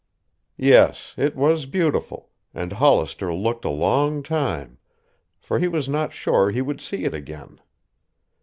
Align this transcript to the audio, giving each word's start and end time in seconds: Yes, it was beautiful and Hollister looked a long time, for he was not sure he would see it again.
Yes, 0.57 1.13
it 1.15 1.35
was 1.35 1.67
beautiful 1.67 2.31
and 2.55 2.73
Hollister 2.73 3.31
looked 3.31 3.63
a 3.65 3.69
long 3.69 4.23
time, 4.23 4.79
for 5.37 5.59
he 5.59 5.67
was 5.67 5.87
not 5.87 6.11
sure 6.11 6.49
he 6.49 6.59
would 6.59 6.81
see 6.81 7.03
it 7.05 7.13
again. 7.13 7.61